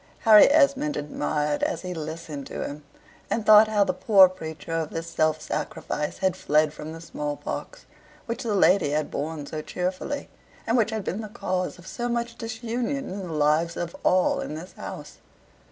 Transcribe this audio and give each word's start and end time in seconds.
Harry 0.21 0.47
Esmond 0.51 0.97
admired 0.97 1.61
as 1.61 1.83
he 1.83 1.93
listened 1.93 2.47
to 2.47 2.65
him, 2.65 2.83
and 3.29 3.45
thought 3.45 3.67
how 3.67 3.83
the 3.83 3.93
poor 3.93 4.27
preacher 4.27 4.71
of 4.71 4.89
this 4.89 5.05
self 5.05 5.39
sacrifice 5.39 6.17
had 6.17 6.35
fled 6.35 6.73
from 6.73 6.91
the 6.91 6.99
small 6.99 7.37
pox, 7.37 7.85
which 8.25 8.41
the 8.41 8.55
lady 8.55 8.89
had 8.89 9.11
borne 9.11 9.45
so 9.45 9.61
cheerfully, 9.61 10.27
and 10.65 10.75
which 10.75 10.89
had 10.89 11.03
been 11.03 11.21
the 11.21 11.29
cause 11.29 11.77
of 11.77 11.85
so 11.85 12.09
much 12.09 12.35
disunion 12.35 13.11
in 13.11 13.27
the 13.27 13.31
lives 13.33 13.77
of 13.77 13.95
all 14.03 14.39
in 14.39 14.55
this 14.55 14.73
house. 14.73 15.17